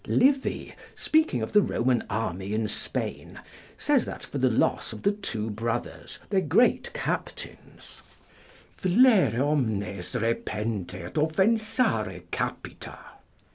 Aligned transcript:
Livy, 0.07 0.73
speaking 0.95 1.43
of 1.43 1.51
the 1.53 1.61
Roman 1.61 2.03
army 2.09 2.55
in 2.55 2.67
Spain, 2.67 3.39
says 3.77 4.03
that 4.05 4.23
for 4.23 4.39
the 4.39 4.49
loss 4.49 4.93
of 4.93 5.03
the 5.03 5.11
two 5.11 5.51
brothers, 5.51 6.17
their 6.31 6.41
great 6.41 6.91
captains: 6.93 8.01
"Flere 8.77 9.43
omnes 9.43 10.15
repente, 10.15 10.95
et 11.03 11.13
offensare 11.17 12.23
capita." 12.31 12.97